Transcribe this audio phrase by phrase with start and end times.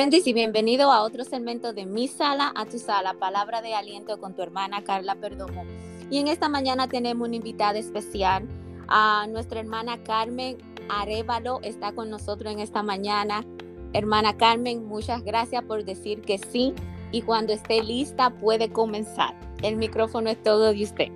[0.00, 4.18] Bendice y bienvenido a otro segmento de Mi Sala a tu Sala, palabra de aliento
[4.18, 5.62] con tu hermana Carla Perdomo.
[6.08, 8.48] Y en esta mañana tenemos una invitada especial,
[8.88, 10.56] a nuestra hermana Carmen
[10.88, 13.44] Arevalo, está con nosotros en esta mañana.
[13.92, 16.72] Hermana Carmen, muchas gracias por decir que sí
[17.12, 19.34] y cuando esté lista puede comenzar.
[19.62, 21.08] El micrófono es todo de usted.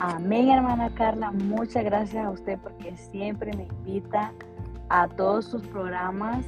[0.00, 1.30] Amén, hermana Carla.
[1.30, 4.34] Muchas gracias a usted porque siempre me invita
[4.90, 6.44] a todos sus programas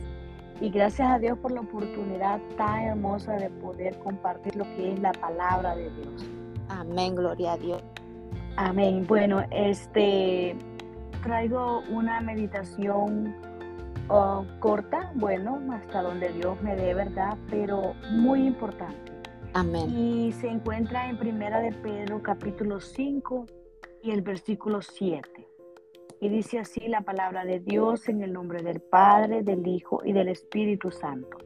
[0.60, 5.01] y gracias a Dios por la oportunidad tan hermosa de poder compartir lo que es
[5.01, 6.30] la palabra de Dios.
[6.68, 7.82] Amén, gloria a Dios.
[8.56, 9.06] Amén.
[9.06, 10.56] Bueno, este
[11.23, 13.34] traigo una meditación
[14.09, 17.37] oh, corta, bueno, hasta donde Dios me dé, ¿verdad?
[17.48, 19.12] Pero muy importante.
[19.54, 19.90] Amén.
[19.90, 23.46] Y se encuentra en Primera de Pedro capítulo 5
[24.02, 25.39] y el versículo 7.
[26.23, 30.13] Y dice así la palabra de Dios en el nombre del Padre, del Hijo y
[30.13, 31.38] del Espíritu Santo.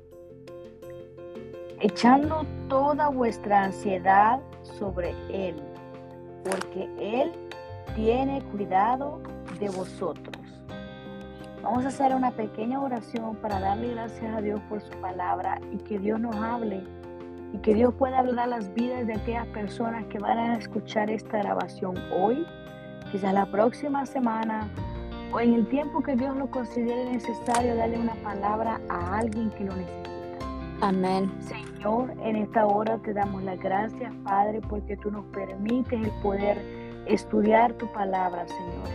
[1.78, 5.54] Echando toda vuestra ansiedad sobre Él,
[6.42, 7.30] porque Él
[7.94, 9.20] tiene cuidado
[9.60, 10.36] de vosotros.
[11.62, 15.78] Vamos a hacer una pequeña oración para darle gracias a Dios por su palabra y
[15.78, 16.82] que Dios nos hable
[17.52, 21.38] y que Dios pueda hablar las vidas de aquellas personas que van a escuchar esta
[21.38, 22.44] grabación hoy
[23.14, 24.68] quizás la próxima semana
[25.32, 29.62] o en el tiempo que Dios lo considere necesario darle una palabra a alguien que
[29.62, 30.10] lo necesita.
[30.80, 31.30] Amén.
[31.38, 36.58] Señor, en esta hora te damos las gracias, Padre, porque tú nos permites el poder
[37.06, 38.88] estudiar tu palabra, Señor.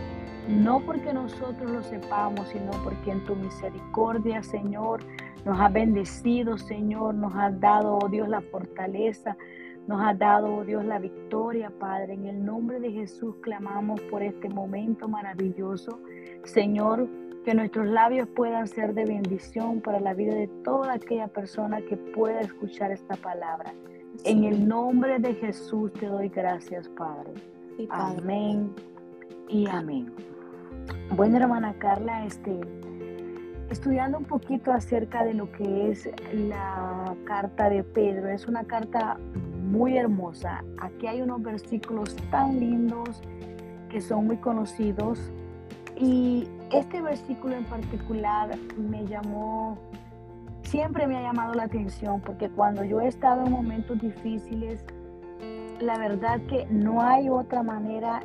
[0.48, 5.00] No porque nosotros lo sepamos, sino porque en tu misericordia, Señor,
[5.46, 9.34] nos ha bendecido, Señor, nos ha dado, oh Dios, la fortaleza
[9.86, 12.14] nos ha dado, oh Dios, la victoria, Padre.
[12.14, 16.00] En el nombre de Jesús clamamos por este momento maravilloso.
[16.44, 17.08] Señor,
[17.44, 21.96] que nuestros labios puedan ser de bendición para la vida de toda aquella persona que
[21.96, 23.72] pueda escuchar esta palabra.
[24.24, 27.32] En el nombre de Jesús te doy gracias, Padre.
[27.88, 28.70] Amén
[29.48, 30.12] y amén.
[31.16, 32.60] Bueno, hermana Carla, este,
[33.70, 39.18] estudiando un poquito acerca de lo que es la carta de Pedro, es una carta
[39.70, 40.64] muy hermosa.
[40.80, 43.22] Aquí hay unos versículos tan lindos
[43.88, 45.30] que son muy conocidos
[45.96, 49.78] y este versículo en particular me llamó,
[50.62, 54.84] siempre me ha llamado la atención porque cuando yo he estado en momentos difíciles,
[55.80, 58.20] la verdad que no hay otra manera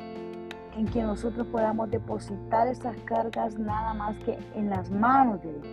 [0.76, 5.66] en que nosotros podamos depositar esas cargas nada más que en las manos de Dios.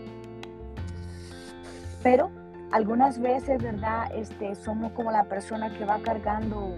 [2.01, 2.31] Pero
[2.73, 4.11] algunas veces, ¿verdad?
[4.16, 6.75] Este, somos como la persona que va cargando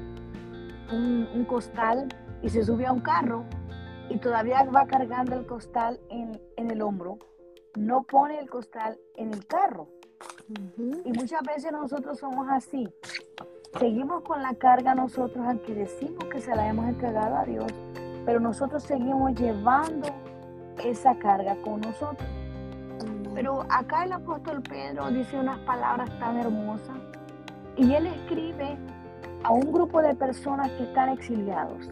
[0.92, 2.10] un, costal
[2.42, 3.46] y se sube a un carro
[4.10, 7.18] y todavía va cargando el costal en, el hombro,
[7.78, 9.88] no pone el costal en el carro.
[11.06, 12.90] Y muchas veces nosotros somos así.
[13.80, 17.72] Seguimos con la carga nosotros, aunque decimos que se la hemos entregado a Dios,
[18.26, 20.10] pero nosotros seguimos llevando
[20.84, 22.28] esa carga con nosotros.
[23.36, 26.96] Pero acá el apóstol Pedro dice unas palabras tan hermosas
[27.76, 28.78] y él escribe
[29.44, 31.90] a un grupo de personas que están exiliados.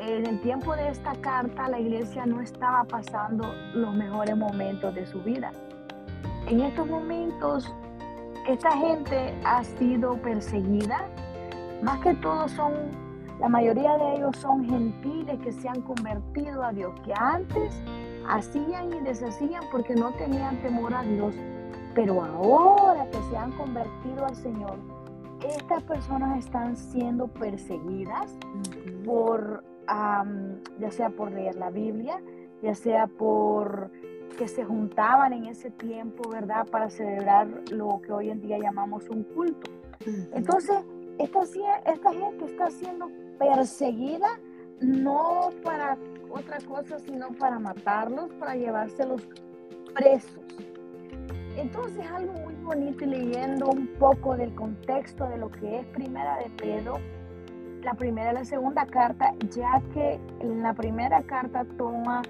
[0.00, 5.06] En el tiempo de esta carta la iglesia no estaba pasando los mejores momentos de
[5.06, 5.52] su vida.
[6.48, 7.72] En estos momentos
[8.48, 11.06] esta gente ha sido perseguida,
[11.82, 12.72] más que todo son,
[13.38, 17.80] la mayoría de ellos son gentiles que se han convertido a Dios, que antes
[18.28, 21.34] hacían y deshacían porque no tenían temor a Dios.
[21.94, 24.76] Pero ahora que se han convertido al Señor,
[25.46, 28.36] estas personas están siendo perseguidas
[29.04, 29.64] por,
[30.78, 32.20] ya sea por leer la Biblia,
[32.62, 33.90] ya sea por
[34.38, 36.66] que se juntaban en ese tiempo, ¿verdad?
[36.66, 39.70] Para celebrar lo que hoy en día llamamos un culto.
[40.32, 40.76] Entonces,
[41.18, 41.40] esta,
[41.84, 44.28] esta gente está siendo perseguida
[44.80, 45.96] no para
[46.30, 49.28] otra cosa, sino para matarlos, para llevárselos
[49.94, 50.40] presos.
[51.56, 56.38] Entonces, algo muy bonito y leyendo un poco del contexto de lo que es Primera
[56.38, 56.98] de Pedro,
[57.82, 62.22] la primera y la segunda carta, ya que en la primera carta toma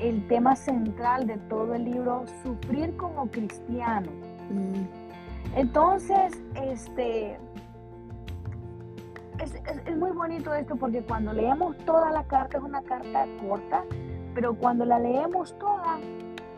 [0.00, 4.10] el tema central de todo el libro, sufrir como cristiano.
[4.50, 5.56] Mm.
[5.56, 7.36] Entonces, este,
[9.42, 13.84] es, muy bonito esto porque cuando leemos toda la carta es una carta corta,
[14.34, 15.98] pero cuando la leemos toda,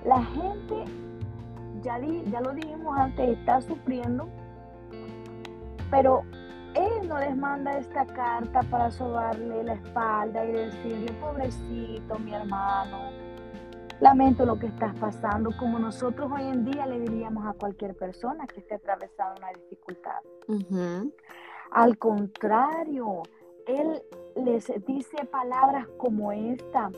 [0.04, 0.84] la gente,
[1.82, 4.28] ya, ya lo dijimos antes, está sufriendo,
[5.90, 6.22] pero
[6.74, 13.10] él no les manda esta carta para sobarle la espalda y decirle, pobrecito, mi hermano,
[14.00, 18.46] lamento lo que estás pasando, como nosotros hoy en día le diríamos a cualquier persona
[18.46, 20.20] que esté atravesando una dificultad.
[21.74, 23.24] Al contrario,
[23.66, 24.00] Él
[24.36, 26.92] les dice palabras como esta,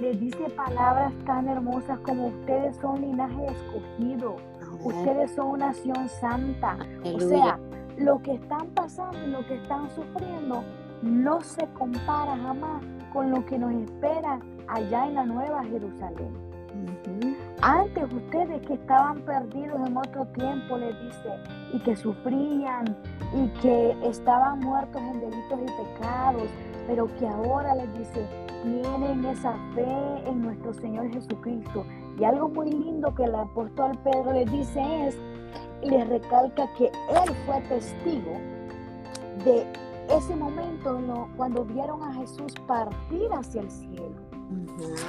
[0.00, 4.36] les dice palabras tan hermosas como ustedes son linaje escogido,
[4.84, 6.78] ustedes son nación santa.
[7.04, 7.58] O sea,
[7.98, 10.62] lo que están pasando y lo que están sufriendo
[11.02, 14.38] no se compara jamás con lo que nos espera
[14.68, 16.32] allá en la Nueva Jerusalén.
[17.62, 21.30] Antes ustedes que estaban perdidos en otro tiempo, les dice,
[21.72, 22.84] y que sufrían
[23.34, 26.48] y que estaban muertos en delitos y pecados,
[26.86, 28.26] pero que ahora les dice,
[28.62, 31.84] tienen esa fe en nuestro Señor Jesucristo.
[32.18, 35.18] Y algo muy lindo que el apóstol Pedro les dice es,
[35.82, 38.32] les recalca que él fue testigo
[39.44, 39.66] de
[40.14, 40.98] ese momento
[41.36, 44.25] cuando vieron a Jesús partir hacia el cielo.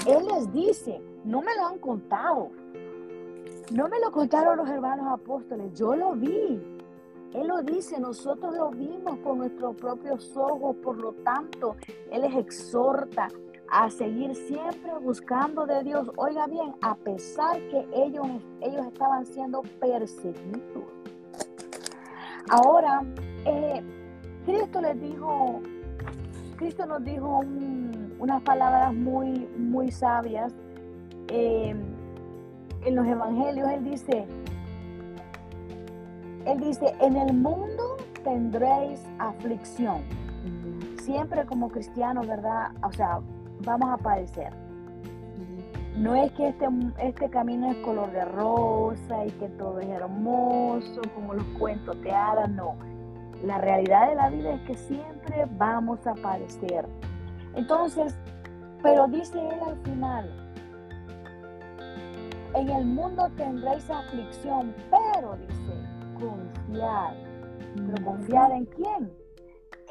[0.07, 2.51] Él les dice, no me lo han contado,
[3.71, 6.61] no me lo contaron los hermanos apóstoles, yo lo vi.
[7.33, 11.75] Él lo dice, nosotros lo vimos con nuestros propios ojos, por lo tanto,
[12.09, 13.27] Él les exhorta
[13.69, 16.09] a seguir siempre buscando de Dios.
[16.15, 18.25] Oiga bien, a pesar que ellos,
[18.61, 20.85] ellos estaban siendo perseguidos.
[22.49, 23.03] Ahora,
[23.45, 23.83] eh,
[24.45, 25.61] Cristo les dijo,
[26.55, 27.41] Cristo nos dijo
[28.19, 30.53] unas palabras muy, muy sabias.
[31.29, 31.75] Eh,
[32.85, 34.25] en los evangelios Él dice,
[36.45, 40.01] Él dice, en el mundo tendréis aflicción.
[41.01, 42.71] Siempre como cristianos, ¿verdad?
[42.83, 43.19] O sea,
[43.63, 44.51] vamos a padecer.
[45.95, 46.67] No es que este,
[47.01, 52.11] este camino es color de rosa y que todo es hermoso, como los cuentos te
[52.11, 52.75] hagan, no
[53.43, 56.87] la realidad de la vida es que siempre vamos a padecer.
[57.57, 58.15] Entonces,
[58.81, 60.47] pero dice él al final,
[62.53, 65.73] en el mundo tendréis aflicción, pero dice,
[66.19, 67.15] confiar.
[67.75, 69.11] ¿Pero confiar en quién?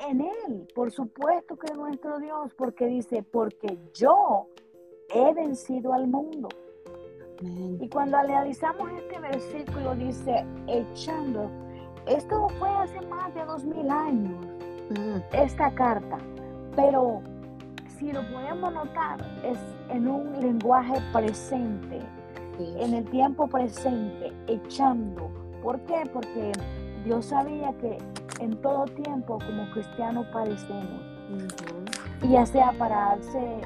[0.08, 4.46] En Él, por supuesto que nuestro Dios, porque dice, porque yo
[5.14, 6.48] he vencido al mundo.
[7.40, 11.50] Y cuando analizamos este versículo, dice, echando
[12.06, 14.46] esto fue hace más de dos mil años,
[14.90, 15.18] mm.
[15.32, 16.18] esta carta,
[16.76, 17.20] pero
[17.98, 19.58] si lo podemos notar, es
[19.88, 22.00] en un lenguaje presente,
[22.58, 25.30] en el tiempo presente, echando.
[25.62, 26.02] ¿Por qué?
[26.12, 26.52] Porque
[27.04, 27.98] Dios sabía que
[28.40, 31.00] en todo tiempo como cristianos padecemos.
[32.22, 33.60] Y ya sea para hace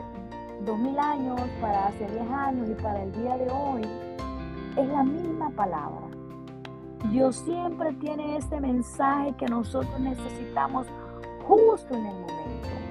[0.65, 3.83] dos mil años, para hace diez años y para el día de hoy,
[4.77, 6.07] es la misma palabra.
[7.11, 10.87] Dios siempre tiene este mensaje que nosotros necesitamos
[11.47, 12.90] justo en el momento.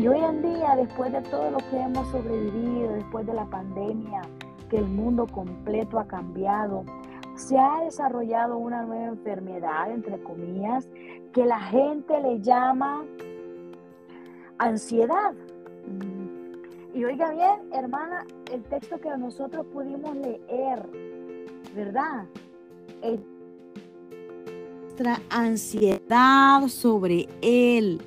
[0.00, 4.22] Y hoy en día, después de todo lo que hemos sobrevivido, después de la pandemia,
[4.70, 6.86] que el mundo completo ha cambiado,
[7.34, 10.88] se ha desarrollado una nueva enfermedad, entre comillas,
[11.34, 13.04] que la gente le llama
[14.56, 15.34] ansiedad.
[16.94, 20.82] Y oiga bien, hermana, el texto que nosotros pudimos leer,
[21.76, 22.24] ¿verdad?
[25.28, 28.00] ansiedad sobre Él.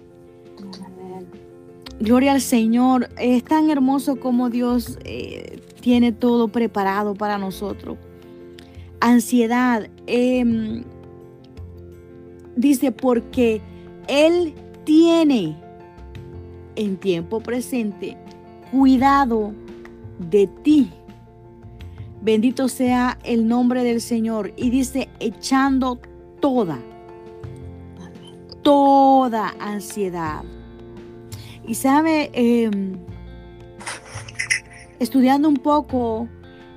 [2.04, 3.08] Gloria al Señor.
[3.18, 7.98] Es tan hermoso como Dios eh, tiene todo preparado para nosotros.
[9.00, 9.88] Ansiedad.
[10.06, 10.84] Em,
[12.58, 13.62] dice, porque
[14.10, 15.56] Él tiene
[16.76, 18.18] en tiempo presente
[18.70, 19.54] cuidado
[20.30, 20.92] de ti.
[22.22, 24.52] Bendito sea el nombre del Señor.
[24.58, 26.02] Y dice, echando
[26.42, 26.80] toda,
[28.62, 30.44] toda ansiedad.
[31.68, 32.98] Y sabe, em,
[35.00, 36.28] estudiando un poco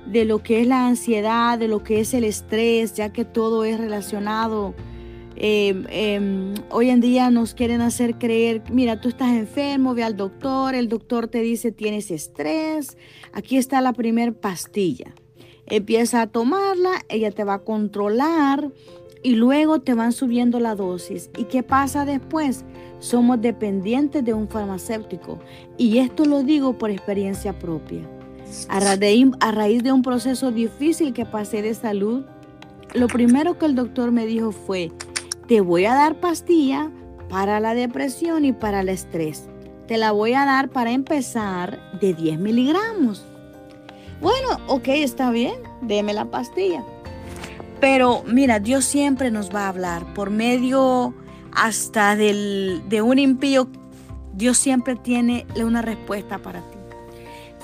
[0.05, 3.65] de lo que es la ansiedad, de lo que es el estrés, ya que todo
[3.65, 4.73] es relacionado.
[5.35, 10.17] Em, em, hoy en día nos quieren hacer creer, mira, tú estás enfermo, ve al
[10.17, 12.97] doctor, el doctor te dice tienes estrés,
[13.33, 15.13] aquí está la primer pastilla.
[15.67, 18.71] Empieza a tomarla, ella te va a controlar,
[19.23, 21.29] y luego te van subiendo la dosis.
[21.37, 22.65] ¿Y qué pasa después?
[22.99, 25.39] Somos dependientes de un farmacéutico.
[25.77, 28.01] Y esto lo digo por experiencia propia.
[28.69, 28.79] A,
[29.51, 32.23] raíz de un proceso difícil que pasé de salud,
[32.93, 34.91] lo primero que el doctor me dijo fue,
[35.47, 36.89] te voy a dar pastilla
[37.29, 39.49] para la depresión y para el estrés.
[39.87, 43.25] Te la voy a dar para empezar de 10 miligramos.
[44.21, 46.83] Bueno, ok, está bien, deme la pastilla.
[47.79, 51.13] Pero mira, Dios siempre nos va a hablar por medio
[51.51, 53.67] hasta del, de un impío.
[54.33, 56.77] Dios siempre tiene una respuesta para ti.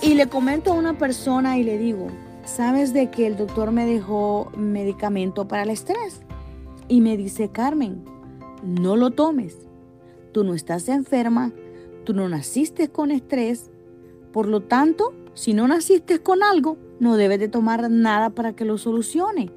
[0.01, 2.07] Y le comento a una persona y le digo,
[2.45, 6.21] ¿sabes de que el doctor me dejó medicamento para el estrés?
[6.87, 8.03] Y me dice, Carmen,
[8.63, 9.55] no lo tomes.
[10.31, 11.51] Tú no estás enferma,
[12.03, 13.69] tú no naciste con estrés,
[14.31, 18.65] por lo tanto, si no naciste con algo, no debes de tomar nada para que
[18.65, 19.51] lo solucione,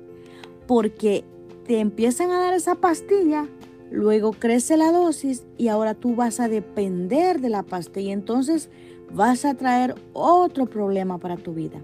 [0.66, 1.24] porque
[1.66, 3.48] te empiezan a dar esa pastilla,
[3.90, 8.70] luego crece la dosis y ahora tú vas a depender de la pastilla, entonces
[9.12, 11.80] vas a traer otro problema para tu vida.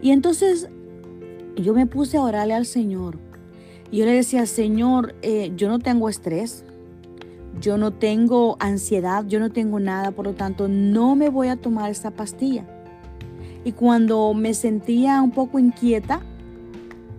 [0.00, 0.68] Y entonces
[1.56, 3.18] yo me puse a orarle al Señor.
[3.90, 6.64] Yo le decía, Señor, eh, yo no tengo estrés,
[7.60, 11.56] yo no tengo ansiedad, yo no tengo nada, por lo tanto no me voy a
[11.56, 12.66] tomar esta pastilla.
[13.64, 16.20] Y cuando me sentía un poco inquieta,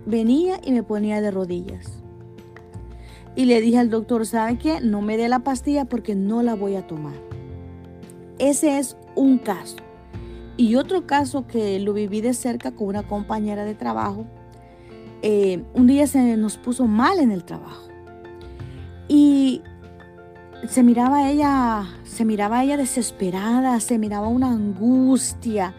[0.06, 2.02] venía y me ponía de rodillas.
[3.36, 4.80] Y le dije al doctor, ¿sabe qué?
[4.80, 7.14] No me dé la pastilla porque no la voy a tomar.
[8.38, 9.76] Ese es un caso.
[10.56, 14.26] Y otro caso que lo viví de cerca con una compañera de trabajo,
[15.22, 17.88] eh, un día se nos puso mal en el trabajo.
[19.08, 19.62] Y
[20.68, 25.74] se miraba ella, se miraba ella desesperada, se miraba una angustia,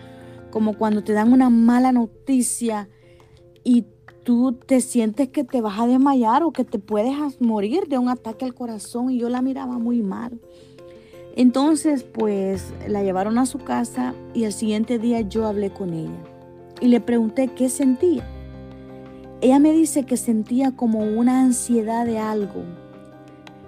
[0.49, 2.89] como cuando te dan una mala noticia
[3.63, 3.85] y
[4.23, 8.09] tú te sientes que te vas a desmayar o que te puedes morir de un
[8.09, 10.39] ataque al corazón y yo la miraba muy mal.
[11.35, 16.23] Entonces, pues la llevaron a su casa y el siguiente día yo hablé con ella
[16.81, 18.27] y le pregunté qué sentía.
[19.39, 22.63] Ella me dice que sentía como una ansiedad de algo,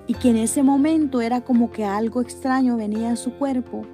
[0.08, 3.86] y que en ese momento era como que algo extraño venía en su cuerpo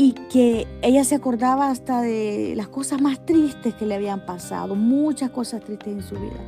[0.00, 4.76] y que ella se acordaba hasta de las cosas más tristes que le habían pasado,
[4.76, 6.38] muchas cosas tristes en su vida.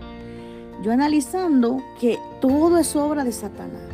[0.84, 3.90] Yo analizando que todo es obra de Satanás.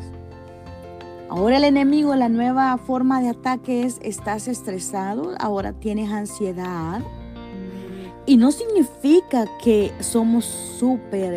[1.31, 7.01] Ahora el enemigo, la nueva forma de ataque es, estás estresado, ahora tienes ansiedad,
[8.27, 11.33] y no significa que somos súper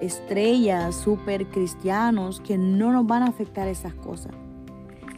[0.00, 4.30] estrellas, súper cristianos, que no nos van a afectar esas cosas.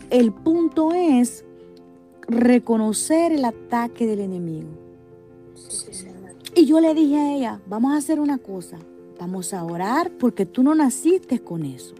[0.09, 1.45] El punto es
[2.29, 4.69] reconocer el ataque del enemigo.
[6.55, 8.79] Y yo le dije a ella, vamos a hacer una cosa,
[9.19, 11.95] vamos a orar porque tú no naciste con eso.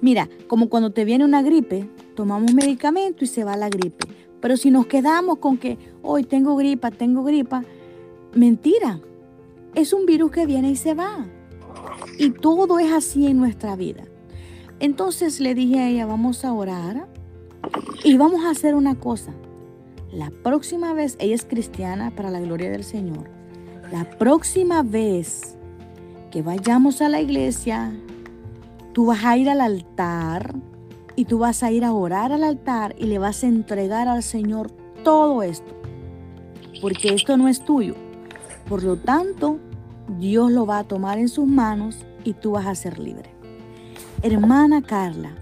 [0.00, 4.06] Mira, como cuando te viene una gripe, tomamos medicamento y se va la gripe.
[4.40, 7.62] Pero si nos quedamos con que hoy tengo gripa, tengo gripa,
[8.34, 8.98] Mentira.
[9.74, 11.26] Es un virus que viene y se va.
[12.18, 14.04] Y todo es así en nuestra vida.
[14.80, 17.11] Entonces le dije a ella, vamos a orar
[18.04, 19.32] y vamos a hacer una cosa.
[20.12, 23.30] La próxima vez, ella es cristiana para la gloria del Señor.
[23.90, 25.56] La próxima vez
[26.30, 27.92] que vayamos a la iglesia,
[28.92, 30.54] tú vas a ir al altar
[31.16, 34.22] y tú vas a ir a orar al altar y le vas a entregar al
[34.22, 34.70] Señor
[35.04, 35.72] todo esto.
[36.80, 37.94] Porque esto no es tuyo,
[38.68, 39.58] por lo tanto,
[40.18, 43.30] Dios lo va a tomar en sus manos y tú vas a ser libre.
[44.22, 45.34] Hermana Carla,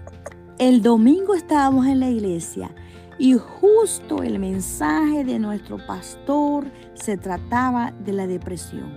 [0.61, 2.69] el domingo estábamos en la iglesia
[3.17, 8.95] y justo el mensaje de nuestro pastor se trataba de la depresión.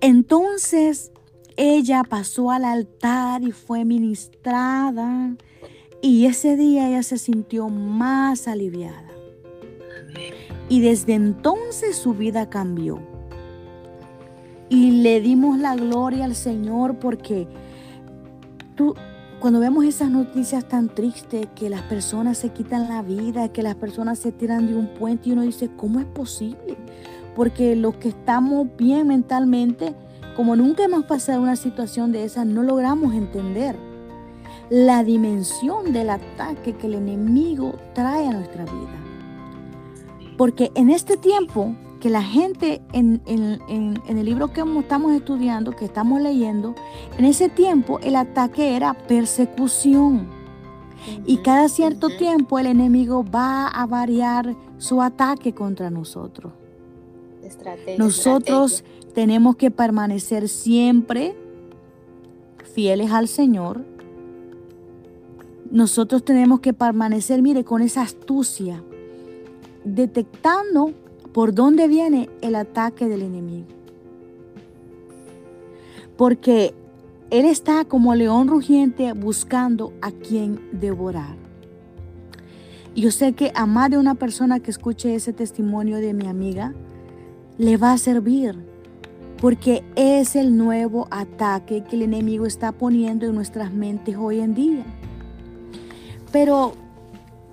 [0.00, 1.10] Entonces
[1.56, 5.36] ella pasó al altar y fue ministrada
[6.00, 9.10] y ese día ella se sintió más aliviada.
[10.68, 13.00] Y desde entonces su vida cambió.
[14.68, 17.48] Y le dimos la gloria al Señor porque
[18.76, 18.94] tú,
[19.40, 23.74] cuando vemos esas noticias tan tristes, que las personas se quitan la vida, que las
[23.74, 26.76] personas se tiran de un puente y uno dice, ¿cómo es posible?
[27.34, 29.94] Porque los que estamos bien mentalmente,
[30.36, 33.76] como nunca hemos pasado una situación de esa, no logramos entender
[34.70, 38.96] la dimensión del ataque que el enemigo trae a nuestra vida.
[40.36, 41.74] Porque en este tiempo
[42.06, 46.76] que la gente en, el libro que estamos estudiando, que estamos leyendo,
[47.18, 50.28] en ese tiempo el ataque era persecución.
[51.26, 56.52] Y cada cierto tiempo el enemigo va a variar su ataque contra nosotros.
[57.98, 61.34] nosotros tenemos que permanecer siempre
[62.72, 63.84] fieles al Señor.
[65.72, 68.80] Nosotros tenemos que permanecer, mire, con esa astucia
[69.82, 70.92] detectando
[71.36, 73.66] por dónde viene el ataque del enemigo.
[76.16, 76.72] Porque
[77.28, 81.36] Él está como león rugiente buscando a quien devorar.
[82.94, 86.72] Yo sé que a más de una persona que escuche ese testimonio de mi amiga,
[87.58, 88.56] le va a servir.
[89.38, 94.54] Porque es el nuevo ataque que el enemigo está poniendo en nuestras mentes hoy en
[94.54, 94.86] día.
[96.32, 96.72] Pero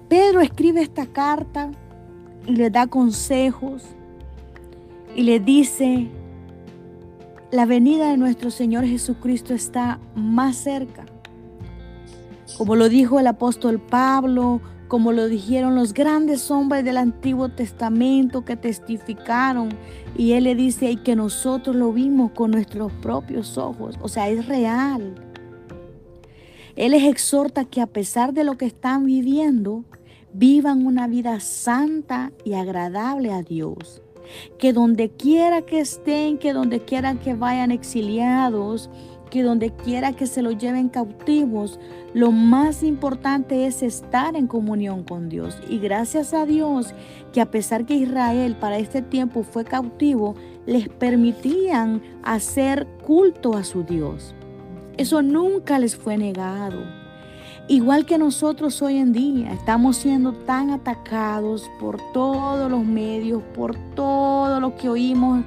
[0.07, 1.71] Pedro escribe esta carta
[2.47, 3.83] y le da consejos
[5.15, 6.07] y le dice,
[7.51, 11.05] la venida de nuestro Señor Jesucristo está más cerca.
[12.57, 18.45] Como lo dijo el apóstol Pablo, como lo dijeron los grandes hombres del Antiguo Testamento
[18.45, 19.69] que testificaron.
[20.15, 23.97] Y él le dice y que nosotros lo vimos con nuestros propios ojos.
[24.01, 25.15] O sea, es real.
[26.75, 29.83] Él les exhorta que a pesar de lo que están viviendo,
[30.33, 34.01] vivan una vida santa y agradable a Dios.
[34.57, 38.89] Que donde quiera que estén, que donde quiera que vayan exiliados,
[39.29, 41.79] que donde quiera que se los lleven cautivos,
[42.13, 45.57] lo más importante es estar en comunión con Dios.
[45.67, 46.93] Y gracias a Dios
[47.33, 50.35] que a pesar que Israel para este tiempo fue cautivo,
[50.65, 54.35] les permitían hacer culto a su Dios.
[54.97, 57.02] Eso nunca les fue negado.
[57.69, 63.77] Igual que nosotros hoy en día estamos siendo tan atacados por todos los medios, por
[63.95, 65.45] todo lo que oímos,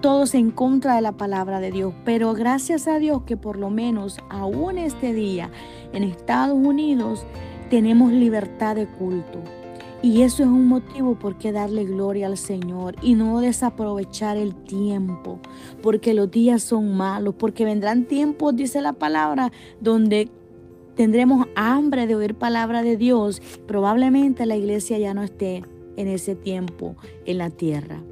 [0.00, 1.94] todos en contra de la palabra de Dios.
[2.04, 5.48] Pero gracias a Dios que por lo menos aún este día
[5.92, 7.24] en Estados Unidos
[7.70, 9.38] tenemos libertad de culto.
[10.02, 14.54] Y eso es un motivo por qué darle gloria al Señor y no desaprovechar el
[14.54, 15.40] tiempo,
[15.82, 20.30] porque los días son malos, porque vendrán tiempos, dice la palabra, donde
[20.98, 25.62] tendremos hambre de oír palabra de Dios, probablemente la iglesia ya no esté
[25.96, 28.02] en ese tiempo en la tierra.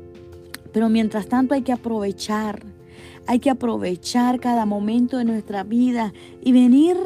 [0.73, 2.63] Pero mientras tanto hay que aprovechar,
[3.27, 6.97] hay que aprovechar cada momento de nuestra vida y venir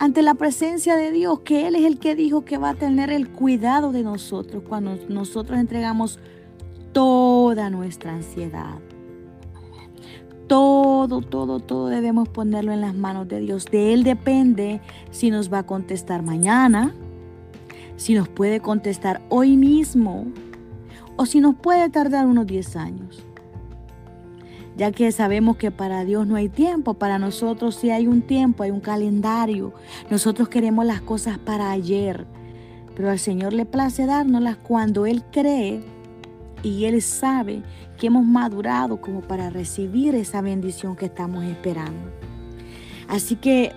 [0.00, 3.12] ante la presencia de Dios, que Él es el que dijo que va a tener
[3.12, 6.18] el cuidado de nosotros cuando nosotros entregamos
[6.92, 8.80] toda nuestra ansiedad.
[10.48, 13.66] Todo, todo, todo debemos ponerlo en las manos de Dios.
[13.66, 16.94] De Él depende si nos va a contestar mañana,
[17.96, 20.26] si nos puede contestar hoy mismo
[21.16, 23.22] o si nos puede tardar unos 10 años.
[24.78, 28.62] Ya que sabemos que para Dios no hay tiempo, para nosotros sí hay un tiempo,
[28.62, 29.74] hay un calendario.
[30.08, 32.26] Nosotros queremos las cosas para ayer,
[32.94, 35.82] pero al Señor le place dárnoslas cuando Él cree
[36.62, 37.62] y Él sabe
[37.98, 42.10] que hemos madurado como para recibir esa bendición que estamos esperando.
[43.08, 43.72] Así que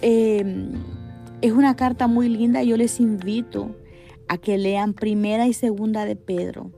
[0.00, 0.72] em,
[1.40, 2.62] es una carta muy linda.
[2.62, 3.76] Yo les invito
[4.26, 6.70] a que lean primera y segunda de Pedro.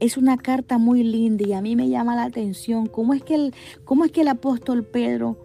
[0.00, 3.34] Es una carta muy linda y a mí me llama la atención cómo es que
[3.34, 5.36] el, cómo es que el apóstol Pedro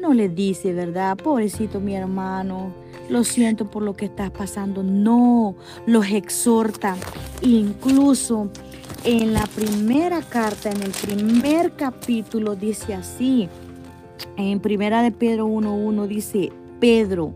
[0.00, 1.16] no le dice, ¿verdad?
[1.16, 2.72] Pobrecito mi hermano,
[3.10, 4.82] lo siento por lo que estás pasando.
[4.82, 6.96] No, los exhorta.
[7.42, 8.50] Incluso
[9.04, 13.48] en la primera carta, en el primer capítulo, dice así.
[14.36, 17.32] En primera de Pedro 1.1 dice, Pedro,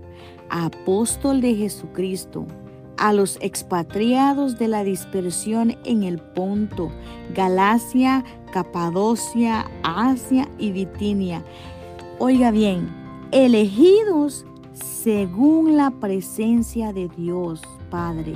[0.50, 2.46] apóstol de Jesucristo,
[2.96, 6.90] a los expatriados de la dispersión en el Ponto,
[7.34, 11.42] Galacia, Capadocia, Asia y Bitinia.
[12.18, 12.88] Oiga bien,
[13.30, 14.44] elegidos
[14.74, 18.34] según la presencia de Dios Padre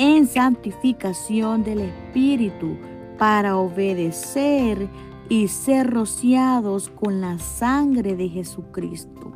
[0.00, 2.74] en santificación del Espíritu
[3.18, 4.88] para obedecer
[5.28, 9.32] y ser rociados con la sangre de Jesucristo.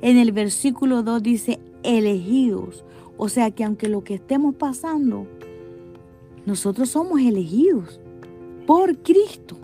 [0.00, 2.84] En el versículo 2 dice, elegidos.
[3.16, 5.26] O sea que aunque lo que estemos pasando,
[6.46, 7.98] nosotros somos elegidos
[8.64, 9.56] por Cristo.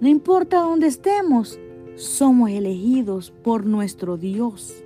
[0.00, 1.60] No importa dónde estemos,
[1.94, 4.83] somos elegidos por nuestro Dios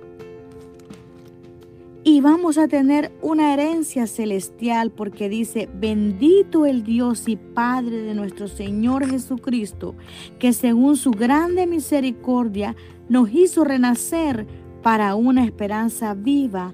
[2.09, 8.15] y vamos a tener una herencia celestial porque dice, bendito el Dios y Padre de
[8.15, 9.93] nuestro Señor Jesucristo,
[10.39, 12.75] que según su grande misericordia
[13.09, 14.47] nos hizo renacer
[14.81, 16.73] para una esperanza viva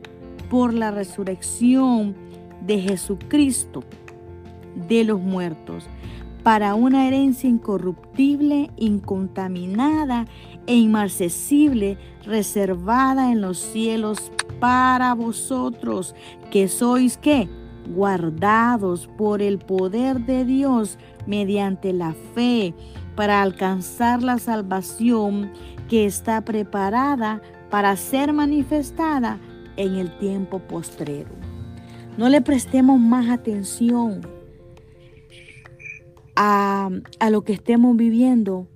[0.49, 2.15] por la resurrección
[2.65, 3.83] de Jesucristo
[4.87, 5.89] de los muertos,
[6.43, 10.27] para una herencia incorruptible, incontaminada
[10.65, 16.15] e inmarcesible, reservada en los cielos para vosotros,
[16.51, 17.49] que sois que
[17.89, 22.73] guardados por el poder de Dios mediante la fe
[23.15, 25.51] para alcanzar la salvación
[25.89, 29.39] que está preparada para ser manifestada
[29.77, 31.29] en el tiempo postrero.
[32.17, 34.21] No le prestemos más atención
[36.35, 36.89] a,
[37.19, 38.67] a lo que estemos viviendo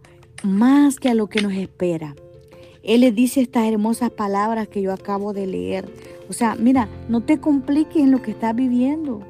[0.44, 2.16] más que a lo que nos espera.
[2.84, 5.86] Él le dice estas hermosas palabras que yo acabo de leer.
[6.30, 9.22] O sea, mira, no te compliques en lo que estás viviendo.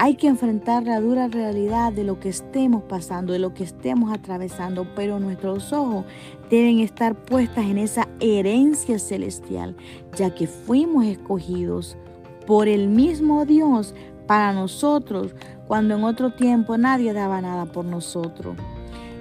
[0.00, 4.12] Hay que enfrentar la dura realidad de lo que estemos pasando, de lo que estemos
[4.12, 6.04] atravesando, pero nuestros ojos
[6.48, 9.74] deben estar puestas en esa herencia celestial,
[10.16, 11.96] ya que fuimos escogidos
[12.46, 13.92] por el mismo Dios
[14.28, 15.34] para nosotros,
[15.66, 18.56] cuando en otro tiempo nadie daba nada por nosotros.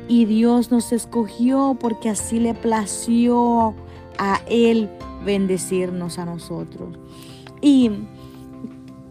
[0.08, 3.76] Y Dios nos escogió porque así le plació
[4.17, 4.89] a Él
[5.26, 6.98] bendecirnos a nosotros.
[7.62, 7.91] Y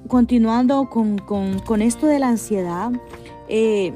[0.09, 2.93] continuando con, esto de la ansiedad,
[3.49, 3.93] eh,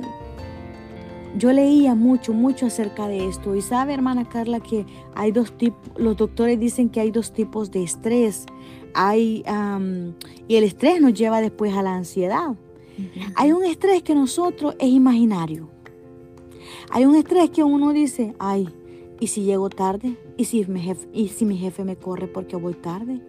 [1.37, 3.55] yo leía mucho, mucho acerca de esto.
[3.55, 4.85] Y sabe, hermana Carla, que
[5.15, 8.47] hay dos tipos, los doctores dicen que hay dos tipos de estrés.
[8.95, 9.45] Hay,
[10.49, 12.57] y el estrés nos lleva después a la ansiedad.
[13.37, 15.69] Hay un estrés que nosotros es imaginario.
[16.93, 18.69] Hay un estrés que uno dice, ay,
[19.21, 20.17] ¿y si llego tarde?
[20.37, 23.21] ¿Y si, mi jefe, ¿Y si mi jefe me corre porque voy tarde?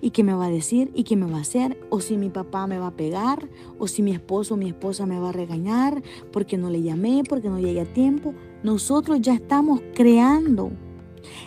[0.00, 0.92] ¿Y qué me va a decir?
[0.94, 1.80] ¿Y qué me va a hacer?
[1.90, 3.48] ¿O si mi papá me va a pegar?
[3.80, 6.00] ¿O si mi esposo o mi esposa me va a regañar
[6.30, 8.34] porque no le llamé, porque no llegué a tiempo?
[8.62, 10.70] Nosotros ya estamos creando,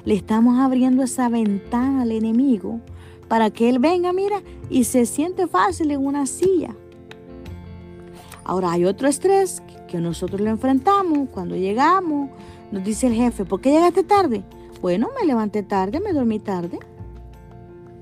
[0.03, 2.81] le estamos abriendo esa ventana al enemigo
[3.29, 6.75] para que él venga, mira, y se siente fácil en una silla.
[8.51, 12.31] Ahora hay otro estrés que nosotros lo enfrentamos cuando llegamos.
[12.69, 14.43] Nos dice el jefe, ¿por qué llegaste tarde?
[14.81, 16.77] Bueno, me levanté tarde, me dormí tarde.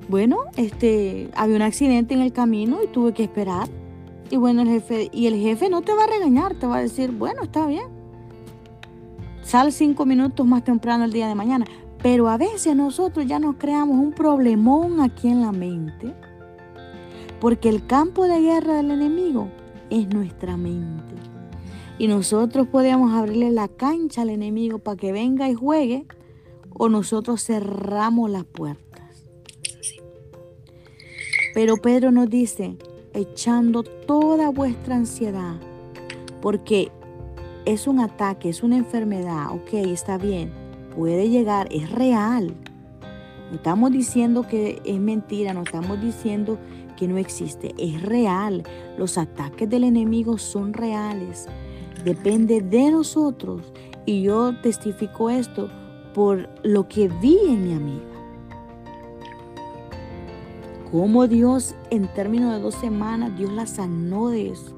[0.07, 3.67] Bueno, este, había un accidente en el camino y tuve que esperar.
[4.31, 6.81] Y bueno, el jefe, y el jefe no te va a regañar, te va a
[6.81, 7.85] decir, bueno, está bien.
[9.43, 11.67] Sal cinco minutos más temprano el día de mañana.
[12.01, 16.11] Pero a veces nosotros ya nos creamos un problemón aquí en la mente.
[17.39, 19.47] Porque el campo de guerra del enemigo
[19.89, 21.15] es nuestra mente.
[21.97, 26.05] Y nosotros podemos abrirle la cancha al enemigo para que venga y juegue
[26.73, 29.25] o nosotros cerramos las puertas.
[31.53, 32.77] Pero Pedro nos dice,
[33.13, 35.55] echando toda vuestra ansiedad,
[36.41, 36.91] porque
[37.65, 40.51] es un ataque, es una enfermedad, ok, está bien,
[40.95, 42.55] puede llegar, es real.
[43.49, 46.57] No estamos diciendo que es mentira, no estamos diciendo
[46.99, 48.63] que no existe, es real.
[48.97, 51.47] Los ataques del enemigo son reales.
[52.03, 53.71] Depende de nosotros.
[54.05, 55.69] Y yo testifico esto
[56.13, 58.05] por lo que vi en mi amiga.
[60.91, 64.75] Cómo Dios en términos de dos semanas, Dios la sanó de eso.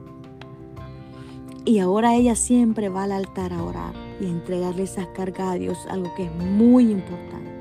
[1.66, 5.56] Y ahora ella siempre va al altar a orar y a entregarle esas cargas a
[5.56, 7.52] Dios, algo que es muy importante.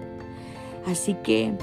[0.87, 1.57] Así que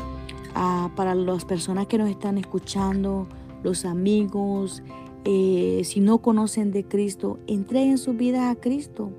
[0.96, 3.28] para las personas que nos están escuchando,
[3.64, 4.82] los amigos,
[5.26, 9.12] eh, si no conocen de Cristo, entreguen su vida a Cristo.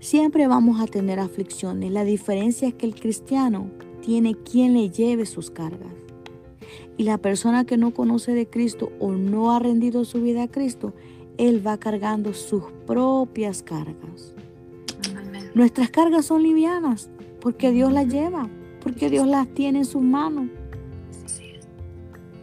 [0.00, 1.92] Siempre vamos a tener aflicciones.
[1.92, 3.70] La diferencia es que el cristiano
[4.00, 5.92] tiene quien le lleve sus cargas.
[6.96, 10.50] Y la persona que no conoce de Cristo o no ha rendido su vida a
[10.50, 10.92] Cristo,
[11.38, 14.34] él va cargando sus propias cargas.
[15.54, 18.48] Nuestras cargas son livianas porque Dios las lleva,
[18.84, 20.48] porque Dios las tiene en sus manos.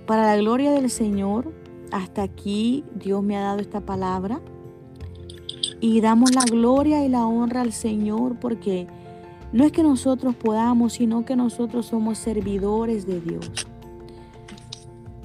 [0.08, 1.54] Para la gloria del Señor,
[1.92, 4.42] hasta aquí Dios me ha dado esta palabra
[5.80, 8.88] y damos la gloria y la honra al Señor porque
[9.54, 13.68] no es que nosotros podamos, sino que nosotros somos servidores de Dios.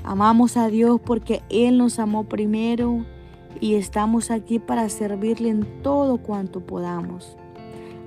[0.04, 3.04] Amamos a Dios porque Él nos amó primero
[3.60, 7.36] y estamos aquí para servirle en todo cuanto podamos.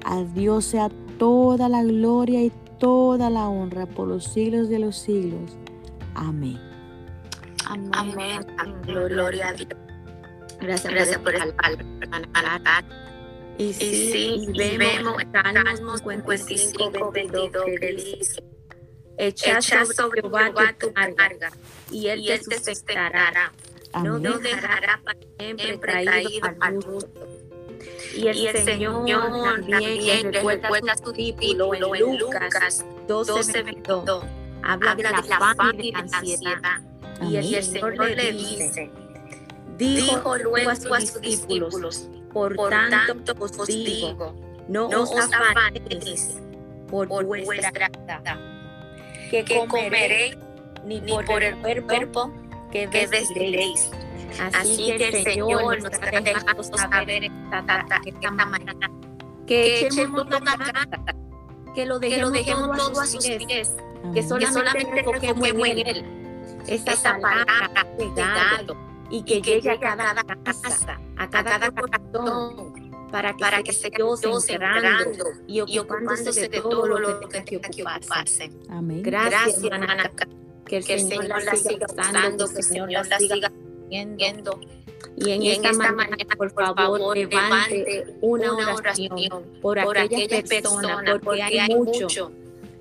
[0.05, 4.97] A Dios sea toda la gloria y toda la honra por los siglos de los
[4.97, 5.57] siglos.
[6.15, 6.59] Amén.
[7.65, 8.45] Amén.
[8.85, 9.69] Gloria a Dios.
[10.59, 12.83] Gracias, Gracias por, el palabra,
[13.57, 18.43] Y sí, y sí y vemos, Salmos 55, 22, que dice,
[19.17, 21.51] echa sobre Jehová tu carga,
[21.91, 23.53] y él te sustentará.
[24.03, 27.38] No dejará para siempre traído al mundo.
[28.19, 33.63] Y el, y el Señor, Señor también le recuerda a su discípulo en Lucas 12,
[33.63, 34.25] 22.
[34.61, 36.81] Habla de la fama y la ansiedad.
[37.21, 38.91] Y el Señor le dice,
[39.77, 44.35] Dijo, luego a sus discípulos, por, tanto os digo,
[44.67, 46.37] no, os afanéis
[46.89, 48.37] por, vuestra vida,
[49.31, 50.37] que, comeréis,
[50.83, 51.55] ni, por, el
[51.85, 52.33] cuerpo
[52.71, 53.89] que vestiréis.
[54.53, 58.91] Así, que el Señor nos ha dejado saber esta, mañana
[59.49, 60.87] que echemos la carga,
[61.73, 63.73] que lo dejemos, todo a sus pies,
[64.13, 66.05] que solamente enfoquemos en Él.
[66.67, 68.77] Esa palabra, pegado
[69.09, 74.23] y que, llegue a cada casa, a cada, corazón, para que, para que se Dios
[74.23, 78.51] encerrando y ocupándose de todo lo que tenga que ocuparse.
[78.69, 79.01] Amén.
[79.01, 80.11] Gracias, hermana.
[80.65, 83.51] Que el, Señor, la siga usando, que el Señor la siga
[83.89, 84.59] viendo
[85.17, 92.29] Y en, esta, mañana, por favor, levante una oración por, aquellas personas, porque, hay muchos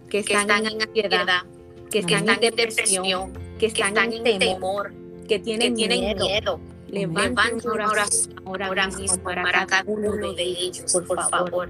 [0.09, 1.45] que están en ansiedad,
[1.91, 4.93] que están en depresión, que están en temor,
[5.29, 6.61] que tienen miedo.
[6.89, 11.69] Levante una oración ahora mismo para cada uno de ellos, por favor.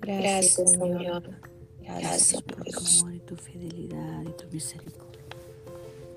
[0.00, 1.22] Gracias, Señor.
[1.80, 5.20] Gracias por tu amor y tu fidelidad y tu misericordia.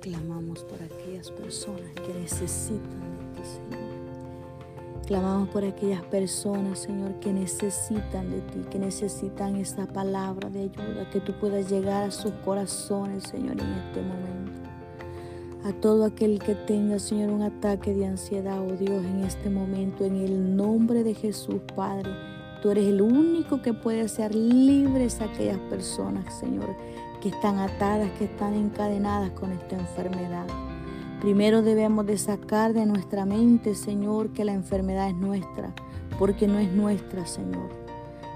[0.02, 3.94] Clamamos por aquellas personas que necesitan de ti, Señor.
[5.08, 11.10] Clamamos por aquellas personas, Señor, que necesitan de ti, que necesitan esta palabra de ayuda,
[11.10, 14.73] que tú puedas llegar a sus corazones, Señor, en este momento
[15.64, 20.04] a todo aquel que tenga, Señor, un ataque de ansiedad, oh Dios, en este momento,
[20.04, 22.12] en el nombre de Jesús, Padre.
[22.62, 26.76] Tú eres el único que puede hacer libres a aquellas personas, Señor,
[27.22, 30.48] que están atadas, que están encadenadas con esta enfermedad.
[31.22, 35.74] Primero debemos de sacar de nuestra mente, Señor, que la enfermedad es nuestra,
[36.20, 37.70] porque no es nuestra, Señor.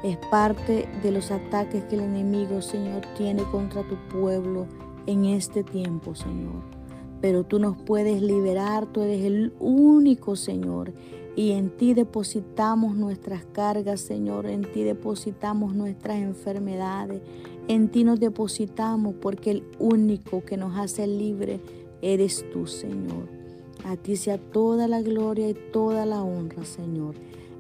[0.02, 4.66] Es parte de los ataques que el enemigo, Señor, tiene contra tu pueblo
[5.08, 6.77] en este tiempo, Señor
[7.22, 10.94] pero tú nos puedes liberar, tú eres el único Señor.
[11.36, 17.22] Y en ti depositamos nuestras cargas, Señor, en ti depositamos nuestras enfermedades,
[17.68, 21.60] en ti nos depositamos porque el único que nos hace libre
[22.02, 23.30] eres tú, Señor.
[23.86, 27.16] A ti sea toda la gloria y toda la honra, Señor.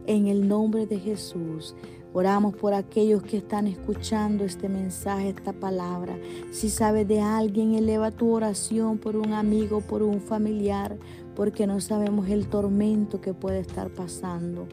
[0.07, 1.75] En el nombre de Jesús.
[2.13, 6.17] Oramos por aquellos que están escuchando este mensaje, esta palabra.
[6.51, 10.97] Si sabes de alguien, eleva tu oración por un amigo, por un familiar,
[11.35, 14.67] porque no sabemos el tormento que puede estar pasando.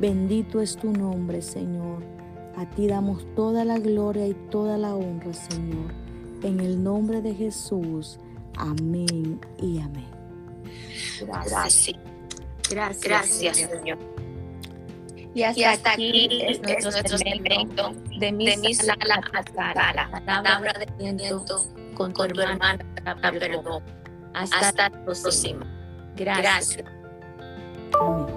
[0.00, 2.02] Bendito es tu nombre, Señor.
[2.56, 5.92] A ti damos toda la gloria y toda la honra, Señor.
[6.42, 8.18] En el nombre de Jesús.
[8.56, 10.08] Amén y amén.
[11.20, 11.96] Gracias.
[12.68, 13.98] Gracias, Gracias Señor.
[15.34, 19.54] Y hasta, hasta aquí, es nuestro, nuestro de mi, de mi a tu
[20.24, 21.40] palabra de
[21.94, 22.84] con, tu hermana,
[23.20, 23.82] perdón.
[24.34, 25.66] Hasta, hasta próxima.
[26.16, 26.78] Gracias.
[26.78, 28.29] Gracias.